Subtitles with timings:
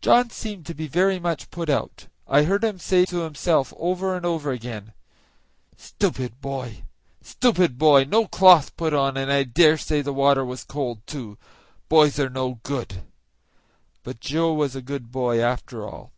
[0.00, 2.06] John seemed to be very much put out.
[2.28, 4.92] I heard him say to himself over and over again,
[5.76, 6.84] "Stupid boy!
[7.20, 8.04] stupid boy!
[8.04, 11.36] no cloth put on, and I dare say the water was cold, too;
[11.88, 13.02] boys are no good;"
[14.04, 16.12] but Joe was a good boy, after all.